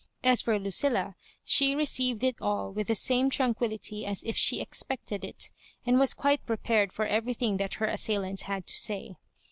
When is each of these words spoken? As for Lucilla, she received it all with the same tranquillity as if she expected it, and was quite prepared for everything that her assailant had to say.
As 0.23 0.41
for 0.41 0.57
Lucilla, 0.57 1.13
she 1.43 1.75
received 1.75 2.23
it 2.23 2.35
all 2.41 2.71
with 2.71 2.87
the 2.87 2.95
same 2.95 3.29
tranquillity 3.29 4.03
as 4.03 4.23
if 4.23 4.35
she 4.35 4.59
expected 4.59 5.23
it, 5.23 5.51
and 5.85 5.99
was 5.99 6.15
quite 6.15 6.43
prepared 6.43 6.91
for 6.91 7.05
everything 7.05 7.57
that 7.57 7.75
her 7.75 7.85
assailant 7.85 8.41
had 8.41 8.65
to 8.65 8.75
say. 8.75 9.17